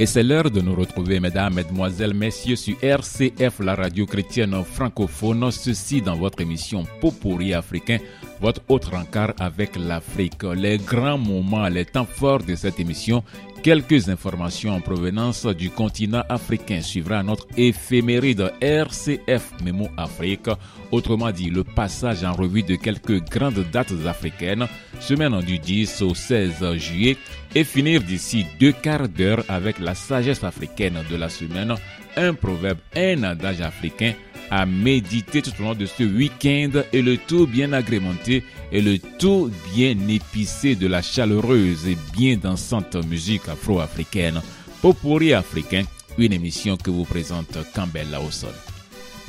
[0.00, 5.50] Et c'est l'heure de nous retrouver, mesdames, mesdemoiselles, messieurs, sur RCF, la radio chrétienne francophone.
[5.50, 7.98] Ceci dans votre émission Popori africain,
[8.40, 10.44] votre autre encart avec l'Afrique.
[10.54, 13.24] Les grands moments, les temps forts de cette émission,
[13.62, 20.48] quelques informations en provenance du continent africain suivra notre éphéméride RCF Mémo Afrique.
[20.90, 24.66] Autrement dit, le passage en revue de quelques grandes dates africaines,
[25.00, 27.16] semaine du 10 au 16 juillet,
[27.54, 31.74] et finir d'ici deux quarts d'heure avec la sagesse africaine de la semaine,
[32.16, 34.14] un proverbe, un adage africain
[34.50, 38.98] à méditer tout au long de ce week-end et le tout bien agrémenté et le
[38.98, 44.40] tout bien épicé de la chaleureuse et bien dansante musique afro-africaine.
[44.82, 45.82] Popori africain,
[46.16, 48.48] une émission que vous présente Campbell Lawson.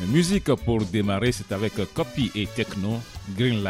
[0.08, 3.00] Musique pour démarrer, c'est avec Copy et Techno,
[3.38, 3.61] Green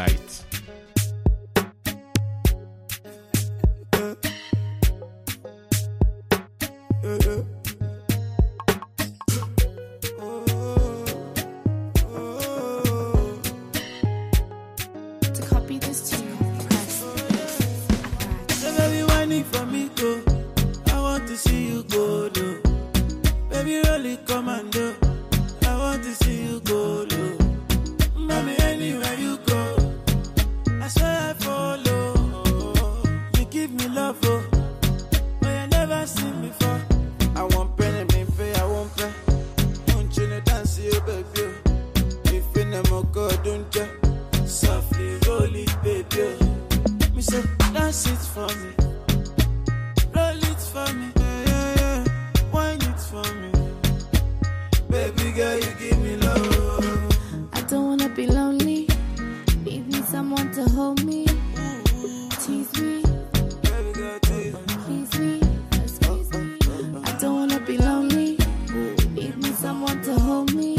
[69.98, 70.76] me me,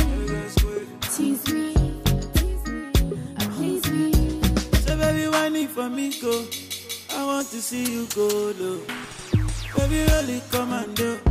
[3.52, 4.42] please me.
[4.84, 5.28] So baby,
[5.68, 6.46] for me, go.
[7.14, 8.28] I want to see you go
[8.58, 8.80] low.
[9.76, 11.31] Baby, really come and do.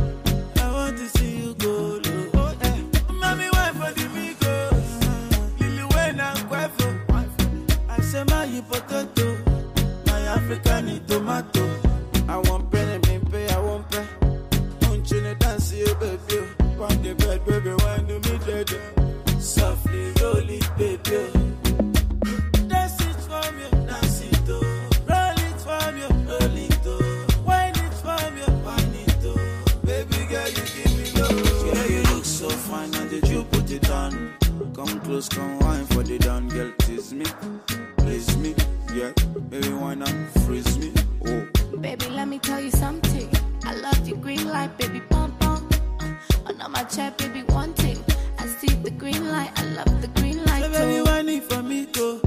[44.21, 45.73] Green light, baby, pump pump.
[45.99, 46.13] Uh,
[46.45, 47.97] under my chair, baby, one thing.
[48.37, 51.63] I see the green light, I love the green light so baby, wine it for
[51.63, 52.19] me, go.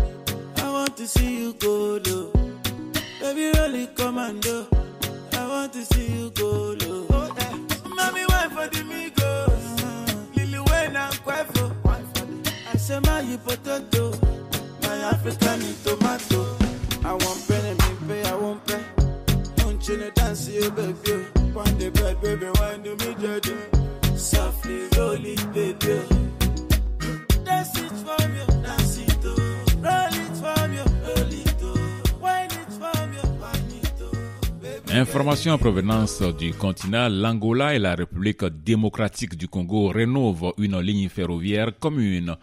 [0.57, 2.31] I want to see you go low.
[3.21, 4.67] Baby, really come and do.
[5.33, 7.07] I want to see you go low.
[7.11, 7.57] Oh, eh.
[7.89, 9.67] Mommy, wine for the migos.
[10.37, 11.65] Lily Wayne and Quavo.
[12.73, 14.13] I say my you potato,
[14.83, 16.64] my African tomato.
[22.25, 23.53] Baby, wine do me dirty.
[24.17, 25.97] Softly roll it, baby.
[27.45, 29.37] Dance it for me, dance it oh.
[29.83, 32.03] Roll it for me, roll it oh.
[32.21, 34.17] Wine it for me, wine it oh.
[34.63, 40.81] Baby, Information en provenance du continent, l'Angola et la République démocratique du Congo rénovent une
[40.81, 42.37] ligne ferroviaire commune.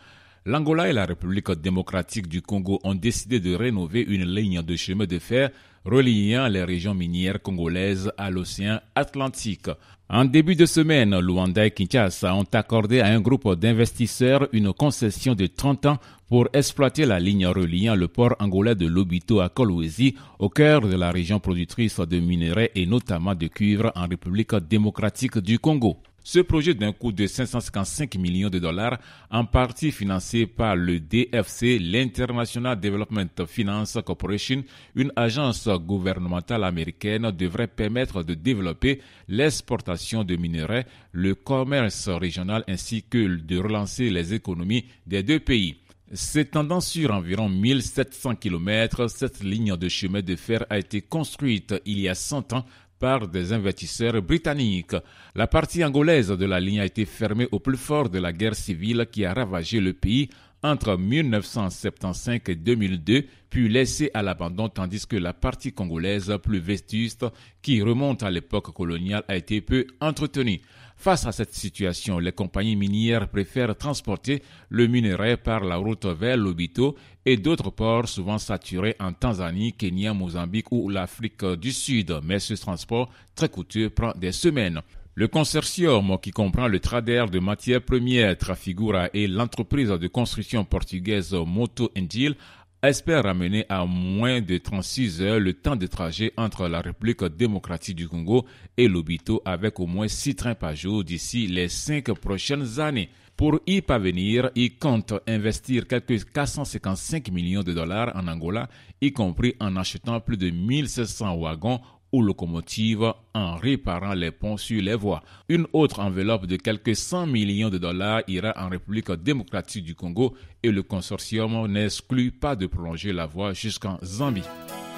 [0.45, 5.05] L'Angola et la République démocratique du Congo ont décidé de rénover une ligne de chemin
[5.05, 5.51] de fer
[5.85, 9.69] reliant les régions minières congolaises à l'océan Atlantique.
[10.09, 15.35] En début de semaine, Luanda et Kinshasa ont accordé à un groupe d'investisseurs une concession
[15.35, 20.15] de 30 ans pour exploiter la ligne reliant le port angolais de Lobito à Kolwezi,
[20.39, 25.37] au cœur de la région productrice de minerais et notamment de cuivre en République démocratique
[25.39, 25.97] du Congo.
[26.23, 29.00] Ce projet d'un coût de 555 millions de dollars,
[29.31, 34.63] en partie financé par le DFC, l'International Development Finance Corporation,
[34.95, 43.01] une agence gouvernementale américaine, devrait permettre de développer l'exportation de minerais, le commerce régional ainsi
[43.01, 45.77] que de relancer les économies des deux pays.
[46.13, 52.00] S'étendant sur environ 1700 km, cette ligne de chemin de fer a été construite il
[52.00, 52.65] y a 100 ans
[53.01, 54.95] par des investisseurs britanniques.
[55.33, 58.56] La partie angolaise de la ligne a été fermée au plus fort de la guerre
[58.56, 60.30] civile qui a ravagé le pays
[60.62, 67.25] entre 1975 et 2002, puis laissée à l'abandon, tandis que la partie congolaise plus vétuste,
[67.63, 70.62] qui remonte à l'époque coloniale, a été peu entretenue.
[71.01, 76.38] Face à cette situation, les compagnies minières préfèrent transporter le minerai par la route vers
[76.38, 76.95] Lobito
[77.25, 82.19] et d'autres ports souvent saturés en Tanzanie, Kenya, Mozambique ou l'Afrique du Sud.
[82.24, 84.80] Mais ce transport très coûteux prend des semaines.
[85.15, 91.33] Le consortium, qui comprend le trader de matières premières Trafigura et l'entreprise de construction portugaise
[91.33, 92.36] Moto Engil,
[92.83, 97.95] espère ramener à moins de 36 heures le temps de trajet entre la République démocratique
[97.95, 98.45] du Congo
[98.75, 103.09] et l'Obito avec au moins 6 trains par jour d'ici les 5 prochaines années.
[103.37, 108.67] Pour y parvenir, il compte investir quelques 455 millions de dollars en Angola,
[108.99, 111.81] y compris en achetant plus de 1700 wagons
[112.11, 115.21] ou locomotives en réparant les ponts sur les voies.
[115.49, 120.35] Une autre enveloppe de quelques 100 millions de dollars ira en République démocratique du Congo
[120.63, 124.43] et le consortium n'exclut pas de prolonger la voie jusqu'en Zambie.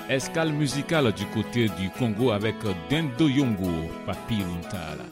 [0.10, 2.56] Escale musicale du côté du Congo avec
[2.90, 3.72] Dendo Yongo,
[4.06, 5.06] Papi Luntala.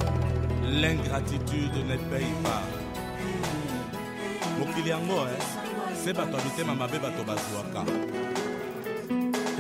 [0.69, 2.61] L'ingratitude ne paye pas.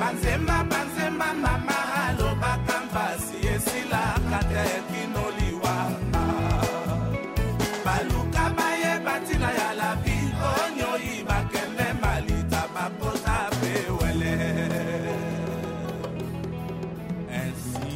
[0.01, 5.75] Banzemba banzemba mama alobaka mpasi esilaka te kino liwa
[7.85, 10.17] baluka bayeba ntina ya labi
[10.53, 14.35] onyoi bakende malita bapota pe wele.
[17.39, 17.95] Ainsi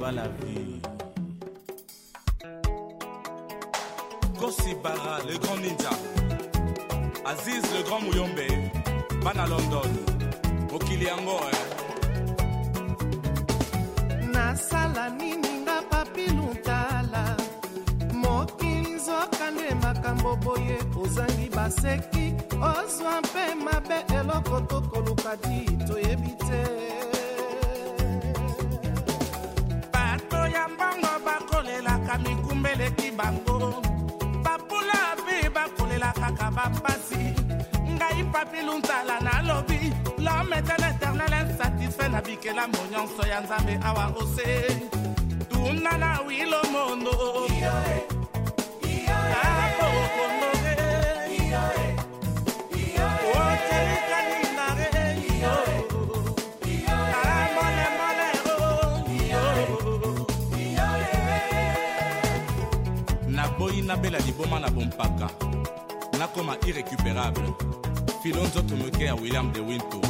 [0.00, 0.80] va la vie.
[4.38, 5.92] Kosibara, le grand ninja.
[7.30, 8.48] Aziz, le grand Mouyombe
[9.22, 10.09] Bana London
[11.00, 11.58] mokili yango eh.
[14.32, 17.36] nasala nini nga papilutala
[18.14, 22.34] mokili nzoka nde makambo boye ozangi baseki.
[22.60, 26.62] Ozwa mpe mabe eloko tokoluka di toyebi te.
[29.92, 33.82] Bato ya mbongo bakolelaka mikumbeleki bango
[34.44, 37.34] bapula mpe bakolela kaka bapasi.
[37.90, 39.79] Ngai papiluntala nalobi
[40.40, 44.66] un éternel insatisfait na bikelamu nyonso ya nzambe awa ose
[45.48, 47.10] tuna na wilo mondo
[49.42, 50.50] abokondo
[63.28, 65.28] naboyi nabela liboma na bompaka.
[66.18, 67.54] Nakoma irrécupérable.
[68.22, 70.00] Filo nzoto moke ya william de winto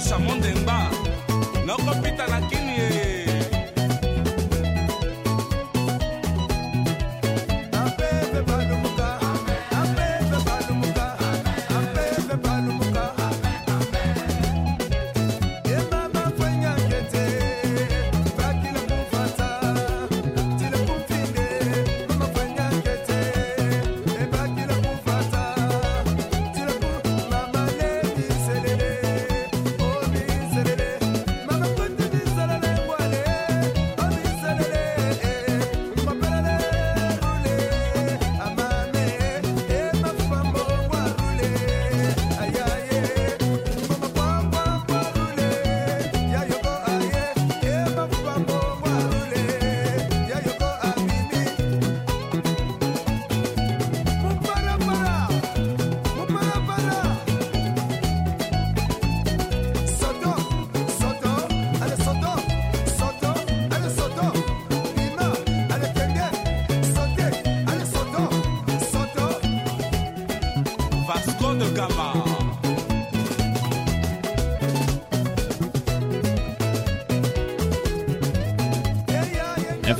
[0.00, 0.90] samondemba
[1.66, 2.76] nokopita na kini.
[2.78, 2.99] e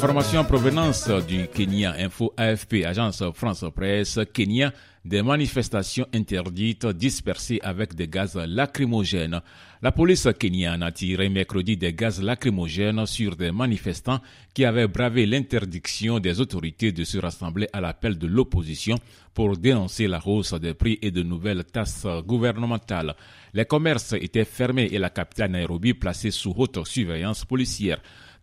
[0.02, 4.72] Information en provenance du Kenya, Info AFP, agence France Presse, Kenya,
[5.04, 9.42] des manifestations interdites dispersées avec des gaz lacrymogènes.
[9.82, 14.20] La police kenyane a tiré mercredi des gaz lacrymogènes sur des manifestants
[14.54, 18.96] qui avaient bravé l'interdiction des autorités de se rassembler à l'appel de l'opposition
[19.34, 23.14] pour dénoncer la hausse des prix et de nouvelles tasses gouvernementales.
[23.52, 28.00] Les commerces étaient fermés et la capitale Nairobi placée sous haute surveillance policière.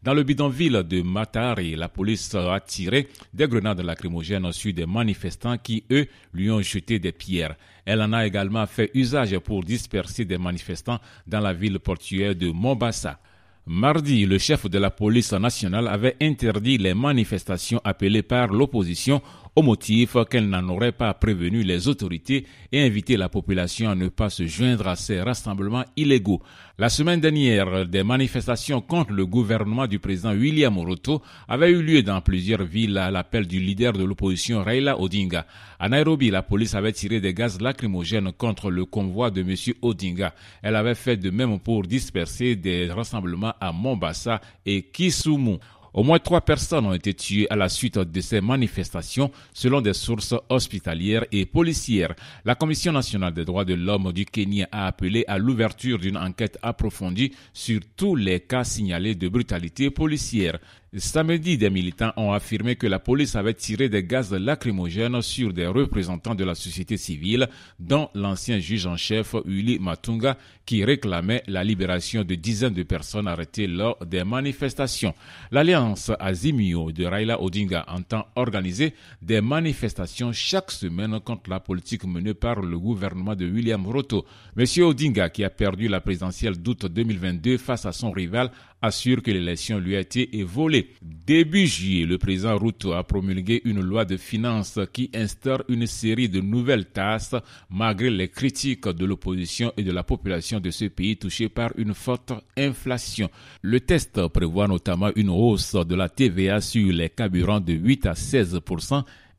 [0.07, 5.57] Dans le bidonville de Matari, la police a tiré des grenades lacrymogènes sur des manifestants
[5.57, 7.57] qui, eux, lui ont jeté des pierres.
[7.85, 12.49] Elle en a également fait usage pour disperser des manifestants dans la ville portuaire de
[12.49, 13.19] Mombasa.
[13.65, 19.21] Mardi, le chef de la police nationale avait interdit les manifestations appelées par l'opposition
[19.57, 24.07] au motif qu'elle n'en aurait pas prévenu les autorités et invité la population à ne
[24.07, 26.43] pas se joindre à ces rassemblements illégaux.
[26.77, 32.03] La semaine dernière, des manifestations contre le gouvernement du président William Ruto avaient eu lieu
[32.03, 35.47] dans plusieurs villes à l'appel du leader de l'opposition Raila Odinga.
[35.79, 39.55] À Nairobi, la police avait tiré des gaz lacrymogènes contre le convoi de M.
[39.81, 40.35] Odinga.
[40.61, 45.57] Elle avait fait de même pour disperser des rassemblements à Mombasa et Kisumu.
[45.94, 49.94] Au moins trois personnes ont été tuées à la suite de ces manifestations, selon des
[49.94, 52.13] sources hospitalières et policières.
[52.46, 56.58] La Commission nationale des droits de l'homme du Kenya a appelé à l'ouverture d'une enquête
[56.62, 60.60] approfondie sur tous les cas signalés de brutalité policière.
[60.96, 65.67] Samedi, des militants ont affirmé que la police avait tiré des gaz lacrymogènes sur des
[65.67, 71.63] représentants de la société civile, dont l'ancien juge en chef Uli Matunga, qui réclamait la
[71.63, 75.13] libération de dizaines de personnes arrêtées lors des manifestations.
[75.51, 75.87] L'alliance
[76.20, 82.62] Azimio de Raila Odinga entend organiser des manifestations chaque semaine contre la politique menée par
[82.62, 84.25] le gouvernement de William Ruto.
[84.56, 89.31] Monsieur Odinga, qui a perdu la présidentielle d'août 2022 face à son rival, assure que
[89.31, 90.93] l'élection lui a été volée.
[91.01, 96.29] Début juillet, le président Ruto a promulgué une loi de finances qui instaure une série
[96.29, 97.36] de nouvelles tasses
[97.69, 101.93] malgré les critiques de l'opposition et de la population de ce pays touché par une
[101.93, 103.29] forte inflation.
[103.62, 108.15] Le test prévoit notamment une hausse de la TVA sur les carburants de 8 à
[108.15, 108.60] 16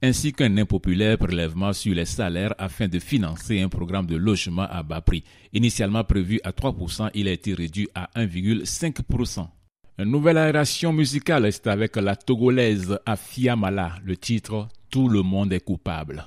[0.02, 4.82] ainsi qu'un impopulaire prélèvement sur les salaires afin de financer un programme de logement à
[4.82, 5.24] bas prix.
[5.52, 9.48] Initialement prévu à 3%, il a été réduit à 1,5%.
[9.98, 15.52] Une nouvelle aération musicale est avec la togolaise Afia Mala, le titre Tout le monde
[15.52, 16.24] est coupable.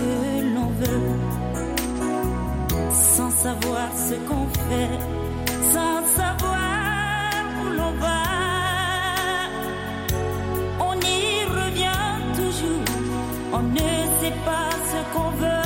[0.00, 1.14] Que l'on veut,
[2.92, 4.98] sans savoir ce qu'on fait,
[5.74, 7.30] sans savoir
[7.60, 8.22] où l'on va.
[10.90, 12.08] On y revient
[12.40, 12.90] toujours,
[13.52, 13.90] on ne
[14.20, 15.59] sait pas ce qu'on veut.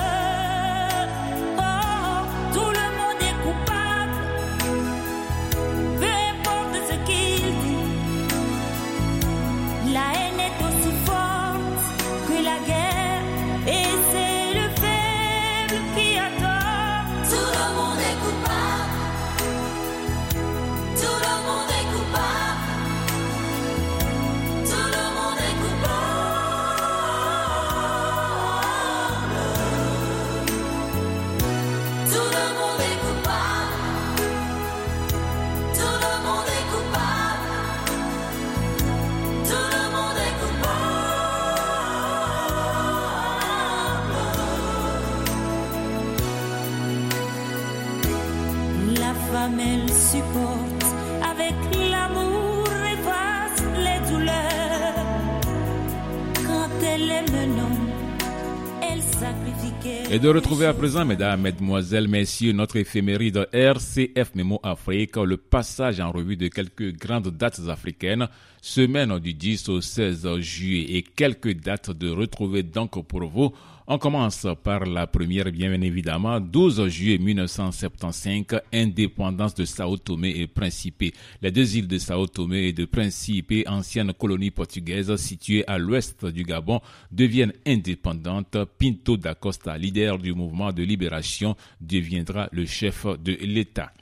[60.10, 65.98] Et de retrouver à présent, mesdames, mesdemoiselles, messieurs, notre éphéméride RCF Mémo Afrique, le passage
[65.98, 68.28] en revue de quelques grandes dates africaines,
[68.60, 73.52] semaine du 10 au 16 juillet et quelques dates de retrouver donc pour vous.
[73.86, 80.46] On commence par la première, bien évidemment, 12 juillet 1975, indépendance de Sao Tomé et
[80.46, 81.14] Principe.
[81.42, 86.24] Les deux îles de Sao Tomé et de Principe, anciennes colonies portugaises situées à l'ouest
[86.24, 86.80] du Gabon,
[87.12, 88.56] deviennent indépendantes.
[88.78, 93.92] Pinto da Costa, leader du mouvement de libération, deviendra le chef de l'État.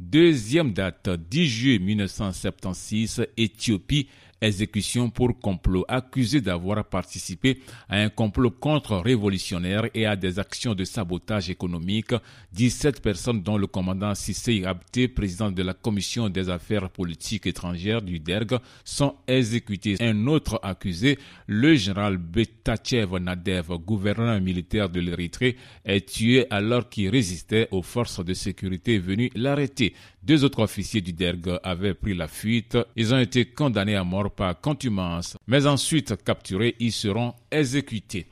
[0.00, 4.06] Deuxième date, 10 juillet 1976, Éthiopie,
[4.40, 10.84] exécution pour complot, accusé d'avoir participé à un complot contre-révolutionnaire et à des actions de
[10.84, 12.14] sabotage économique.
[12.52, 18.02] 17 personnes dont le commandant Sissé Abté, président de la commission des affaires politiques étrangères
[18.02, 19.96] du DERG, sont exécutés.
[20.00, 27.08] Un autre accusé, le général Betachev Nadev, gouverneur militaire de l'Érythrée, est tué alors qu'il
[27.08, 29.94] résistait aux forces de sécurité venues l'arrêter.
[30.28, 32.76] Deux autres officiers du DERG avaient pris la fuite.
[32.96, 38.26] Ils ont été condamnés à mort par contumance, mais ensuite capturés, ils seront exécutés.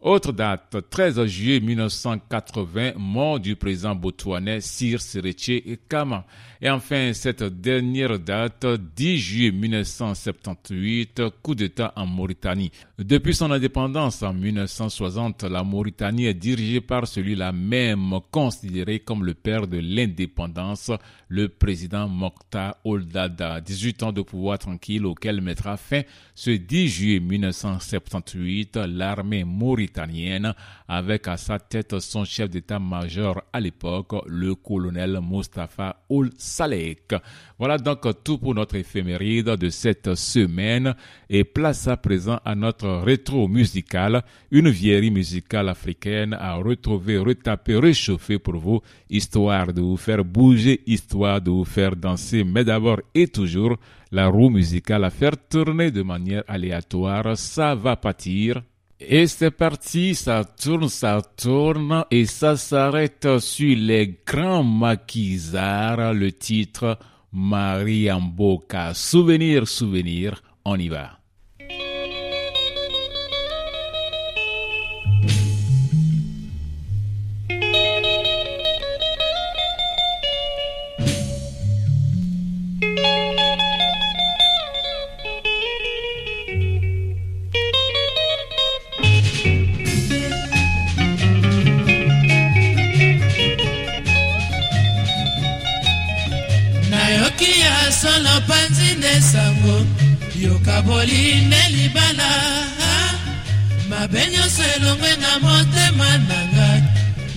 [0.00, 6.24] Autre date, 13 juillet 1980, mort du président botswanais Sir Seretse Kama.
[6.60, 12.70] Et enfin, cette dernière date, 10 juillet 1978, coup d'État en Mauritanie.
[12.96, 19.34] Depuis son indépendance en 1960, la Mauritanie est dirigée par celui-là même considéré comme le
[19.34, 20.92] père de l'indépendance,
[21.28, 23.60] le président Mokhtar Oldada.
[23.60, 26.02] 18 ans de pouvoir tranquille auquel mettra fin
[26.36, 29.87] ce 10 juillet 1978 l'armée mauritanienne
[30.88, 37.14] avec à sa tête son chef d'état-major à l'époque, le colonel Mustafa Ould Salek.
[37.58, 40.94] Voilà donc tout pour notre éphéméride de cette semaine
[41.28, 47.76] et place à présent à notre rétro musical, une vieillerie musicale africaine à retrouver, retaper,
[47.76, 53.00] réchauffer pour vous, histoire de vous faire bouger, histoire de vous faire danser, mais d'abord
[53.14, 53.76] et toujours
[54.10, 58.62] la roue musicale à faire tourner de manière aléatoire, ça va pâtir.
[59.00, 66.32] Et c'est parti, ça tourne, ça tourne, et ça s'arrête sur les grands maquisards, le
[66.32, 66.98] titre
[67.32, 68.94] Mariamboka.
[68.94, 71.18] Souvenir, souvenir, on y va.
[98.38, 99.86] Ya solo panzi nde sango
[100.40, 102.30] yoka boline libala.
[103.88, 106.82] Mabe nyonso elongwe na motema na ngai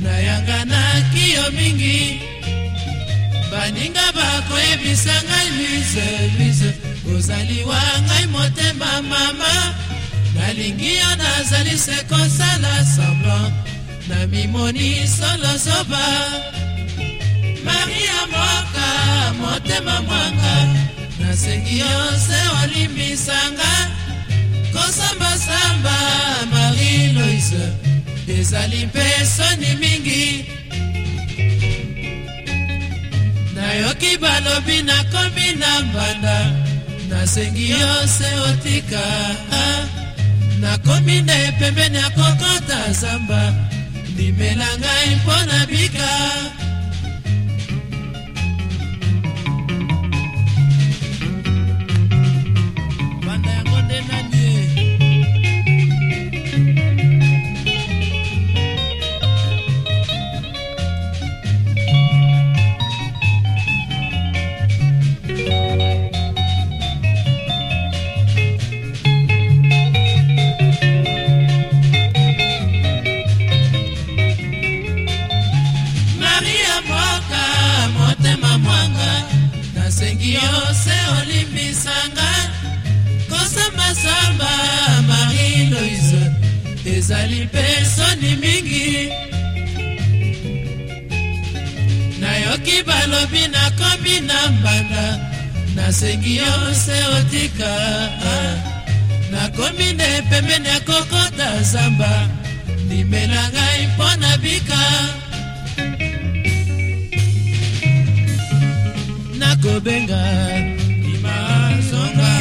[0.04, 2.22] nayanganaki yo mingi.
[3.52, 6.74] Baninga bakoyebisa ngai lise lise
[7.16, 9.74] ozali wa ngai motema mama.
[10.36, 13.54] Nalingi yo nazali se kosala semblant
[14.10, 16.06] na mimoni solo zoba
[17.66, 18.88] maria mboka
[19.42, 20.81] motema mwanga
[21.32, 21.96] nasengi yo
[22.28, 23.72] se olimbisanga
[24.74, 25.96] kosambasamba
[26.52, 27.64] marie loise
[28.38, 30.46] ezali mpe soni mingi.
[33.56, 36.38] Nayoki balobi nakomi na mbanda.
[37.10, 39.04] Nasengi yo se otika.
[40.60, 43.54] Nakomi nde pembeni ya kokota zamba.
[44.14, 46.10] Ndimela ngai mpo na bika
[87.12, 87.64] ezali mpe
[87.96, 88.88] soni mingi.
[92.22, 95.06] Nayoki balobi nakomi na mbanda
[95.76, 96.52] nasengi yo
[97.18, 97.72] otika.
[99.32, 102.30] Nakomi nde pembeni ya kokota zamba
[102.86, 104.82] ndimela ngai mpo na bika.
[109.40, 110.22] Nakobenga
[111.14, 112.32] imazonga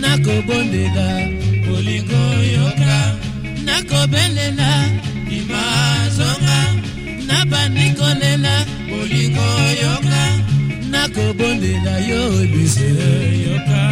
[0.00, 1.08] nakobondela
[1.66, 2.22] bolingo
[2.54, 2.79] yoka
[3.90, 4.70] nakobelela
[5.38, 6.58] imazonga
[7.26, 8.54] nabandi kolela
[8.88, 9.48] bolingo
[9.82, 10.22] yoka
[10.92, 12.22] nakobondela yo
[12.52, 12.90] lise
[13.46, 13.82] yoka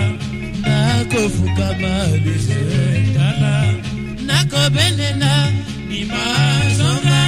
[0.62, 1.92] nakofukama
[2.24, 2.60] lise
[3.14, 3.54] tala
[4.28, 5.32] nakobelela
[6.00, 7.20] imazonga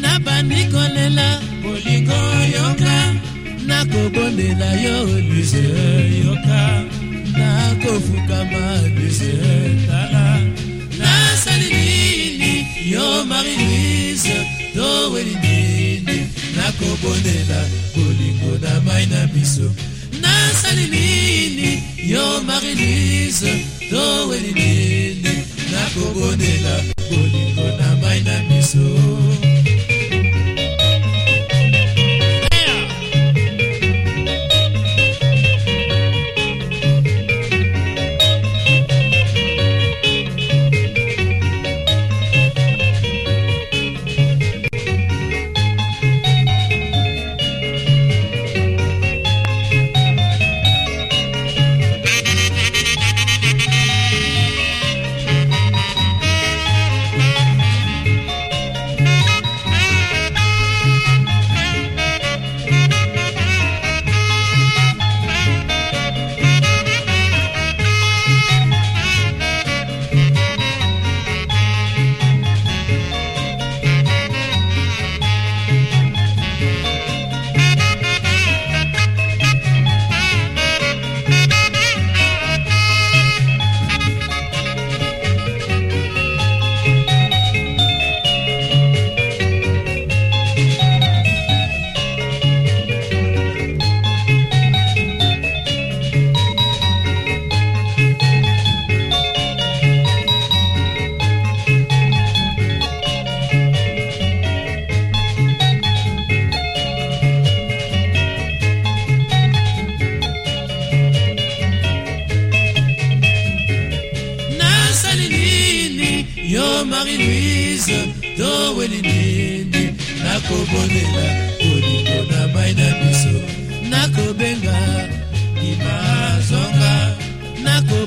[0.00, 1.28] nabandi kolela
[1.62, 2.20] bolingo
[2.56, 2.96] yoka
[3.68, 4.96] nakobondela yo
[5.28, 5.64] lise
[6.24, 6.62] yoka
[7.36, 8.64] nakofukama
[8.96, 9.32] lise
[9.86, 10.24] tala
[10.98, 11.97] nasali nini
[12.90, 14.34] yo marie-louise
[14.74, 16.18] towelinini
[16.56, 17.60] nakobonela
[17.94, 19.68] bolingo na mai na biso.
[20.22, 21.82] Nasali nini?
[22.12, 23.52] Yo marie-louise
[23.90, 25.34] towelinini
[25.72, 26.74] nakobonela
[27.10, 29.57] bolingo na mai na biso.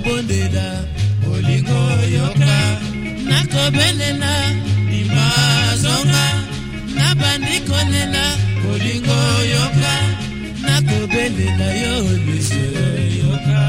[0.01, 0.85] Nakobondela
[1.23, 1.81] bolingo
[2.15, 2.57] yoka
[3.29, 4.33] nakobelela
[4.99, 6.25] imazonga
[6.95, 8.25] nabandi kolela
[8.63, 9.19] bolingo
[9.53, 9.93] yoka
[10.65, 11.93] nakobelela yo
[12.25, 12.65] lise
[13.21, 13.61] yoka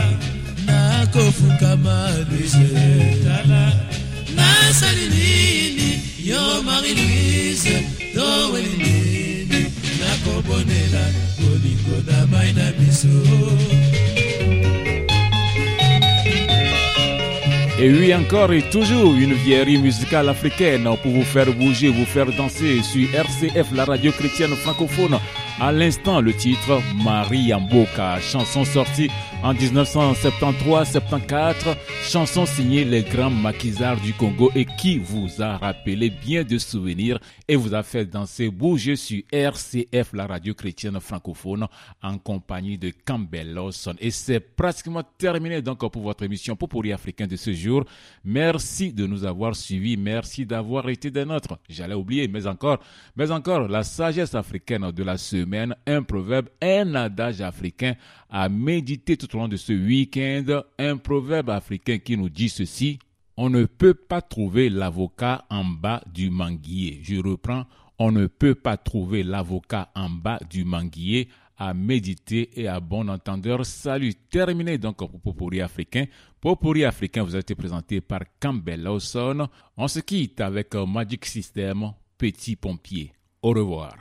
[0.67, 1.97] nakofukama
[2.31, 2.69] lise
[3.25, 3.73] tala
[4.37, 8.72] nasali nini yo marie louise toweli
[17.83, 22.31] Et oui, encore et toujours une vieillerie musicale africaine pour vous faire bouger, vous faire
[22.37, 25.19] danser sur RCF, la radio chrétienne francophone.
[25.61, 29.11] À l'instant, le titre Marie Amboka, chanson sortie
[29.43, 36.45] en 1973-74, chanson signée les grands maquisards du Congo et qui vous a rappelé bien
[36.45, 41.67] de souvenirs et vous a fait danser, bouger sur RCF, la radio chrétienne francophone,
[42.03, 43.97] en compagnie de Campbell Lawson.
[43.99, 47.83] Et c'est pratiquement terminé donc pour votre émission Popori africain de ce jour.
[48.25, 51.59] Merci de nous avoir suivis, merci d'avoir été des nôtres.
[51.69, 52.79] J'allais oublier, mais encore,
[53.17, 57.95] mais encore, la sagesse africaine de la semaine, un proverbe, un adage africain
[58.31, 62.99] à méditer tout de ce week-end, un proverbe africain qui nous dit ceci.
[63.39, 67.01] On ne peut pas trouver l'avocat en bas du manguier.
[67.03, 67.65] Je reprends.
[67.99, 73.09] On ne peut pas trouver l'avocat en bas du manguier à méditer et à bon
[73.09, 73.65] entendeur.
[73.65, 76.05] Salut, terminé donc pour Popori africain.
[76.39, 79.49] Popori africain vous a été présenté par Campbell Lawson.
[79.79, 83.13] On se quitte avec Magic System, Petit Pompier.
[83.41, 83.97] Au revoir.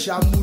[0.00, 0.39] shall move.